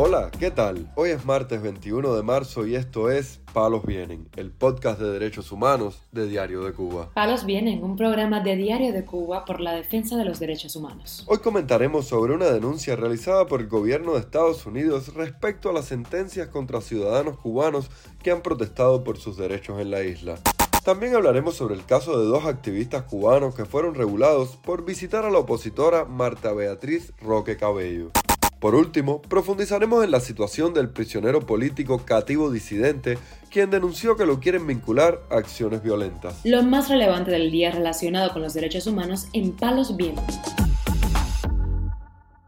[0.00, 0.88] Hola, ¿qué tal?
[0.94, 5.50] Hoy es martes 21 de marzo y esto es Palos Vienen, el podcast de derechos
[5.50, 7.10] humanos de Diario de Cuba.
[7.14, 11.24] Palos Vienen, un programa de Diario de Cuba por la defensa de los derechos humanos.
[11.26, 15.86] Hoy comentaremos sobre una denuncia realizada por el gobierno de Estados Unidos respecto a las
[15.86, 17.90] sentencias contra ciudadanos cubanos
[18.22, 20.36] que han protestado por sus derechos en la isla.
[20.84, 25.30] También hablaremos sobre el caso de dos activistas cubanos que fueron regulados por visitar a
[25.30, 28.12] la opositora Marta Beatriz Roque Cabello.
[28.60, 33.16] Por último, profundizaremos en la situación del prisionero político cativo disidente,
[33.52, 36.40] quien denunció que lo quieren vincular a acciones violentas.
[36.44, 40.40] Lo más relevante del día relacionado con los derechos humanos en Palos Vientos.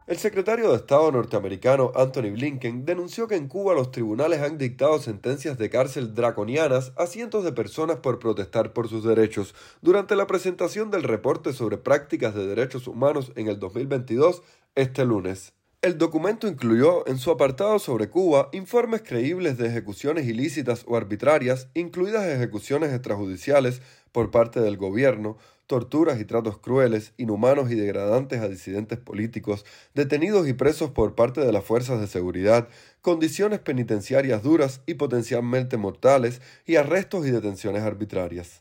[0.08, 4.98] El secretario de Estado norteamericano Anthony Blinken denunció que en Cuba los tribunales han dictado
[4.98, 10.26] sentencias de cárcel draconianas a cientos de personas por protestar por sus derechos durante la
[10.26, 14.42] presentación del reporte sobre prácticas de derechos humanos en el 2022
[14.74, 15.52] este lunes.
[15.82, 21.68] El documento incluyó en su apartado sobre Cuba informes creíbles de ejecuciones ilícitas o arbitrarias,
[21.72, 23.80] incluidas ejecuciones extrajudiciales
[24.12, 29.64] por parte del gobierno, torturas y tratos crueles, inhumanos y degradantes a disidentes políticos,
[29.94, 32.68] detenidos y presos por parte de las fuerzas de seguridad,
[33.00, 38.60] condiciones penitenciarias duras y potencialmente mortales, y arrestos y detenciones arbitrarias.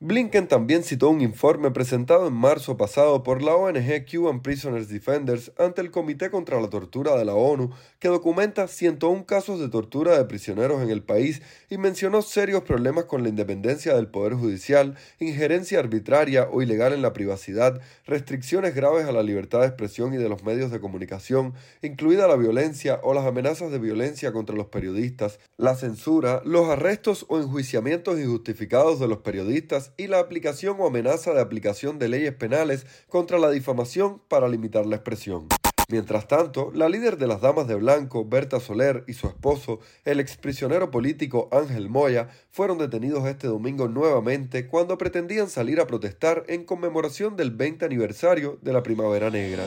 [0.00, 5.50] Blinken también citó un informe presentado en marzo pasado por la ONG Cuban Prisoners Defenders
[5.58, 10.16] ante el Comité contra la Tortura de la ONU, que documenta 101 casos de tortura
[10.16, 14.96] de prisioneros en el país y mencionó serios problemas con la independencia del Poder Judicial,
[15.18, 20.18] injerencia arbitraria o ilegal en la privacidad, restricciones graves a la libertad de expresión y
[20.18, 24.66] de los medios de comunicación, incluida la violencia o las amenazas de violencia contra los
[24.66, 30.86] periodistas, la censura, los arrestos o enjuiciamientos injustificados de los periodistas, y la aplicación o
[30.86, 35.48] amenaza de aplicación de leyes penales contra la difamación para limitar la expresión.
[35.90, 40.20] Mientras tanto, la líder de las Damas de Blanco, Berta Soler, y su esposo, el
[40.20, 46.64] exprisionero político Ángel Moya, fueron detenidos este domingo nuevamente cuando pretendían salir a protestar en
[46.64, 49.66] conmemoración del 20 aniversario de la Primavera Negra.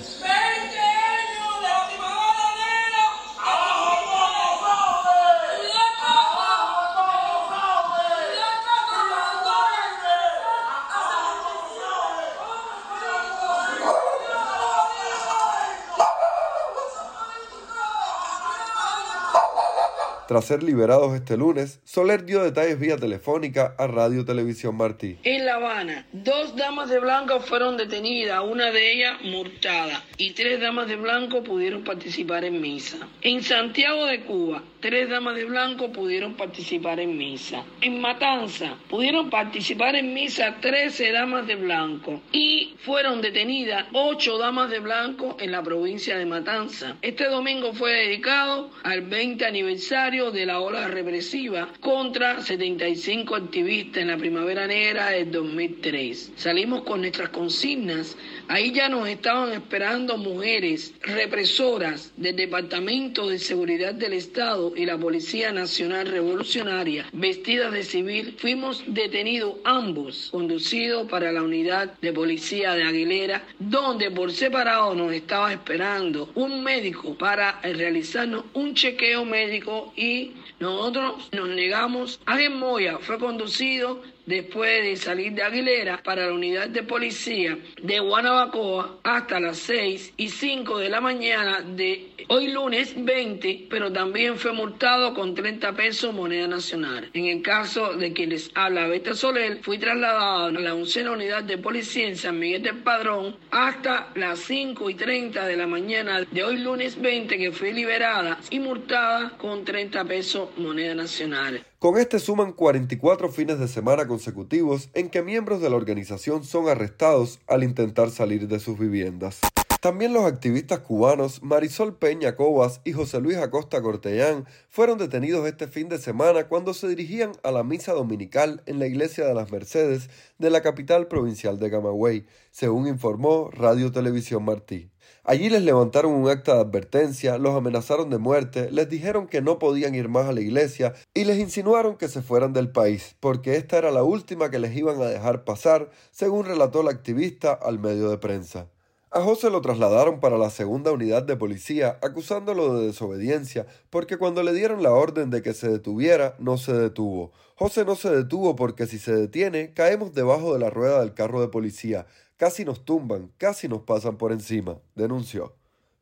[20.32, 25.18] Tras ser liberados este lunes, Soler dio detalles vía telefónica a Radio Televisión Martí.
[25.24, 30.62] En La Habana, dos damas de blanco fueron detenidas, una de ellas multada, y tres
[30.62, 33.10] damas de blanco pudieron participar en misa.
[33.22, 37.66] En Santiago de Cuba, tres damas de blanco pudieron participar en misa.
[37.82, 44.70] En Matanza, pudieron participar en misa 13 damas de blanco y fueron detenidas ocho damas
[44.70, 46.96] de blanco en la provincia de Matanza.
[47.02, 54.10] Este domingo fue dedicado al 20 aniversario de la ola represiva contra 75 activistas en
[54.10, 56.34] la Primavera Negra del 2003.
[56.36, 58.16] Salimos con nuestras consignas.
[58.48, 64.98] Ahí ya nos estaban esperando mujeres represoras del Departamento de Seguridad del Estado y la
[64.98, 68.36] Policía Nacional Revolucionaria, vestidas de civil.
[68.38, 75.14] Fuimos detenidos ambos, conducidos para la unidad de policía de Aguilera, donde por separado nos
[75.14, 80.11] estaba esperando un médico para realizarnos un chequeo médico y
[80.60, 82.20] nosotros nos negamos.
[82.26, 88.00] Ángel Moya fue conducido después de salir de Aguilera para la unidad de policía de
[88.00, 94.38] Guanabacoa hasta las 6 y 5 de la mañana de hoy lunes 20, pero también
[94.38, 97.10] fue multado con 30 pesos moneda nacional.
[97.14, 101.44] En el caso de quien les habla Beta Soler, fui trasladado a la oncena unidad
[101.44, 106.26] de policía en San Miguel del Padrón hasta las 5 y 30 de la mañana
[106.30, 111.66] de hoy lunes 20 que fui liberada y multada con 30 pesos moneda nacional.
[111.82, 116.68] Con este suman 44 fines de semana consecutivos en que miembros de la organización son
[116.68, 119.40] arrestados al intentar salir de sus viviendas.
[119.82, 125.68] También los activistas cubanos Marisol Peña Cobas y José Luis Acosta Cortellán fueron detenidos este
[125.68, 129.52] fin de semana cuando se dirigían a la misa dominical en la iglesia de las
[129.52, 134.92] Mercedes de la capital provincial de Camagüey, según informó Radio Televisión Martí.
[135.24, 139.58] Allí les levantaron un acta de advertencia, los amenazaron de muerte, les dijeron que no
[139.58, 143.56] podían ir más a la iglesia y les insinuaron que se fueran del país, porque
[143.56, 147.80] esta era la última que les iban a dejar pasar, según relató la activista al
[147.80, 148.68] medio de prensa.
[149.14, 154.42] A José lo trasladaron para la segunda unidad de policía, acusándolo de desobediencia, porque cuando
[154.42, 157.34] le dieron la orden de que se detuviera, no se detuvo.
[157.56, 161.42] José no se detuvo porque si se detiene, caemos debajo de la rueda del carro
[161.42, 162.06] de policía.
[162.38, 165.56] Casi nos tumban, casi nos pasan por encima, denunció.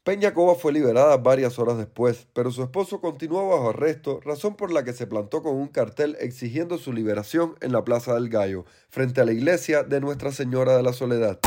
[0.03, 4.71] Peña Coba fue liberada varias horas después, pero su esposo continuó bajo arresto, razón por
[4.71, 8.65] la que se plantó con un cartel exigiendo su liberación en la Plaza del Gallo,
[8.89, 11.39] frente a la iglesia de Nuestra Señora de la Soledad.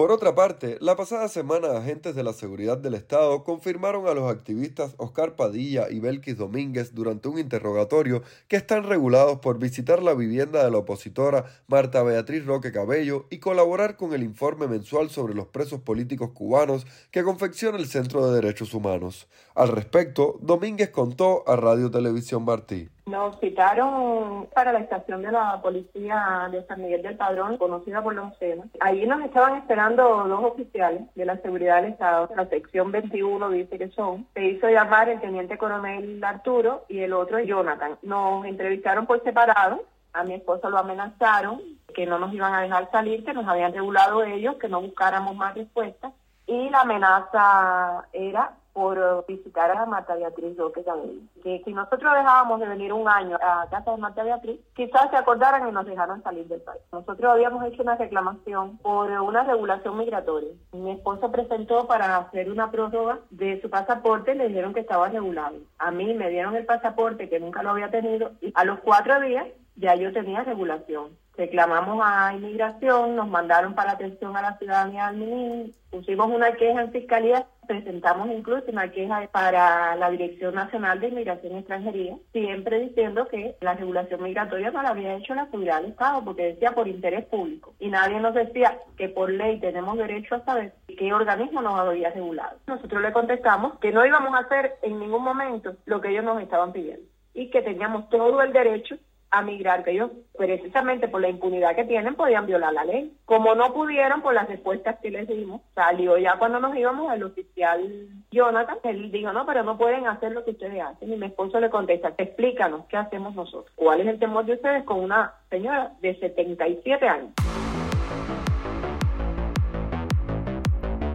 [0.00, 4.30] Por otra parte, la pasada semana agentes de la seguridad del Estado confirmaron a los
[4.30, 10.14] activistas Oscar Padilla y Belkis Domínguez durante un interrogatorio que están regulados por visitar la
[10.14, 15.34] vivienda de la opositora Marta Beatriz Roque Cabello y colaborar con el informe mensual sobre
[15.34, 19.28] los presos políticos cubanos que confecciona el Centro de Derechos Humanos.
[19.54, 22.88] Al respecto, Domínguez contó a Radio Televisión Martí.
[23.10, 28.14] Nos citaron para la estación de la policía de San Miguel del Padrón, conocida por
[28.14, 28.66] los océanos.
[28.78, 32.30] Allí nos estaban esperando dos oficiales de la seguridad del Estado.
[32.36, 34.28] La sección 21 dice que son.
[34.34, 37.98] Se hizo llamar el teniente coronel Arturo y el otro Jonathan.
[38.02, 39.82] Nos entrevistaron por separado.
[40.12, 41.60] A mi esposo lo amenazaron
[41.92, 45.34] que no nos iban a dejar salir, que nos habían regulado ellos, que no buscáramos
[45.34, 46.12] más respuestas.
[46.46, 51.20] Y la amenaza era por visitar a Marta Beatriz Roque Cabello.
[51.42, 55.16] Que si nosotros dejábamos de venir un año a casa de Marta Beatriz, quizás se
[55.16, 56.82] acordaran y nos dejaran salir del país.
[56.92, 60.50] Nosotros habíamos hecho una reclamación por una regulación migratoria.
[60.72, 65.56] Mi esposo presentó para hacer una prórroga de su pasaporte, le dijeron que estaba regulado.
[65.78, 69.20] A mí me dieron el pasaporte que nunca lo había tenido y a los cuatro
[69.20, 69.46] días
[69.76, 71.16] ya yo tenía regulación.
[71.40, 76.82] Reclamamos a inmigración, nos mandaron para atención a la ciudadanía del MININ, pusimos una queja
[76.82, 82.80] en fiscalía, presentamos incluso una queja para la Dirección Nacional de Inmigración y Extranjería, siempre
[82.80, 86.72] diciendo que la regulación migratoria no la había hecho la seguridad del Estado, porque decía
[86.72, 87.72] por interés público.
[87.78, 92.10] Y nadie nos decía que por ley tenemos derecho a saber qué organismo nos había
[92.10, 92.58] regulado.
[92.66, 96.42] Nosotros le contestamos que no íbamos a hacer en ningún momento lo que ellos nos
[96.42, 98.98] estaban pidiendo y que teníamos todo el derecho
[99.30, 103.16] a migrar, que ellos precisamente por la impunidad que tienen podían violar la ley.
[103.24, 107.22] Como no pudieron por las respuestas que les dimos, salió ya cuando nos íbamos el
[107.22, 111.12] oficial Jonathan, él dijo, no, pero no pueden hacer lo que ustedes hacen.
[111.12, 113.72] Y mi esposo le contesta, explícanos qué hacemos nosotros.
[113.76, 117.30] ¿Cuál es el temor de ustedes con una señora de 77 años?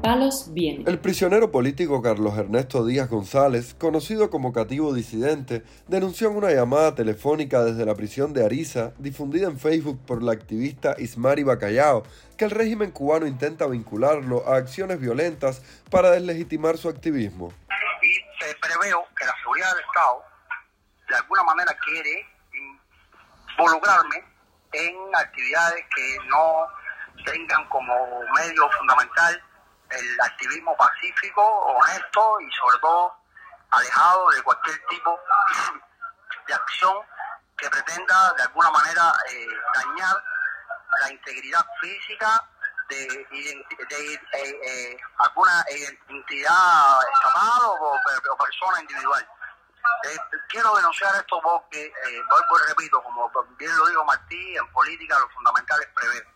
[0.05, 6.93] El prisionero político Carlos Ernesto Díaz González, conocido como cativo disidente, denunció en una llamada
[6.93, 12.03] telefónica desde la prisión de Ariza, difundida en Facebook por la activista Ismari Bacallao,
[12.37, 17.51] que el régimen cubano intenta vincularlo a acciones violentas para deslegitimar su activismo.
[18.03, 20.23] Y se prevé que la seguridad del Estado
[21.09, 22.27] de alguna manera quiere
[23.57, 24.17] involucrarme
[24.71, 26.67] en actividades que no
[27.25, 27.95] tengan como
[28.37, 29.41] medio fundamental
[29.89, 33.15] el activismo pacífico, honesto y sobre todo
[33.71, 35.19] alejado de cualquier tipo
[36.47, 36.97] de acción
[37.57, 40.15] que pretenda de alguna manera eh, dañar
[41.01, 42.47] la integridad física
[42.89, 45.65] de, de, eh, eh, alguna
[46.07, 49.27] entidad estatal o, persona individual.
[50.49, 51.91] quiero denunciar esto porque,
[52.29, 56.27] vuelvo y repito, como bien lo digo Martí, en política lo fundamental es prever.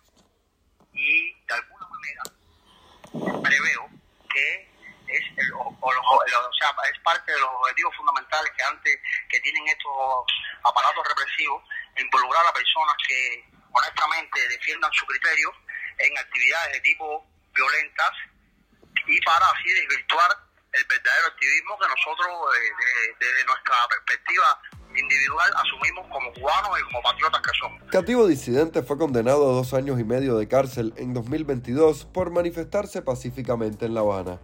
[0.94, 2.24] Y de alguna manera
[3.12, 3.90] preveo
[4.30, 4.70] que
[5.08, 10.26] es, el, o, sea, es parte de los objetivos fundamentales que antes que tienen estos
[10.64, 11.64] aparatos represivos,
[11.98, 15.54] involucrar a personas que honestamente defiendan su criterio
[15.98, 18.12] en actividades de tipo violentas
[19.08, 20.38] y para así desvirtuar
[20.74, 24.62] el verdadero activismo que nosotros eh, desde nuestra perspectiva
[25.00, 27.84] individual asumimos como cubanos y como patriotas que somos.
[27.90, 33.02] Cativo disidente fue condenado a dos años y medio de cárcel en 2022 por manifestarse
[33.02, 34.40] pacíficamente en La Habana.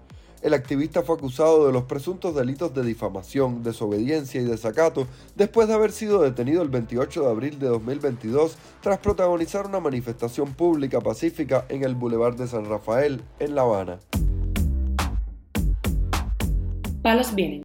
[0.46, 5.74] El activista fue acusado de los presuntos delitos de difamación, desobediencia y desacato después de
[5.74, 11.66] haber sido detenido el 28 de abril de 2022 tras protagonizar una manifestación pública pacífica
[11.70, 14.00] en el Boulevard de San Rafael, en La Habana.
[17.02, 17.65] Palos Vienen,